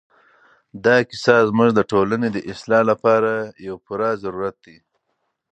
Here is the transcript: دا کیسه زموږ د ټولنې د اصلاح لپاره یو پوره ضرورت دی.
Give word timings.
دا 0.85 0.95
کیسه 1.09 1.35
زموږ 1.49 1.69
د 1.75 1.79
ټولنې 1.91 2.29
د 2.31 2.37
اصلاح 2.51 2.83
لپاره 2.91 3.31
یو 3.67 3.75
پوره 3.85 4.09
ضرورت 4.23 4.55
دی. 4.65 4.77